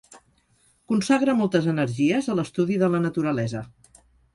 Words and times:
Consagra 0.93 1.37
moltes 1.43 1.69
energies 1.75 2.33
a 2.35 2.41
l'estudi 2.41 2.83
de 2.87 2.95
la 2.97 3.07
naturalesa. 3.09 3.69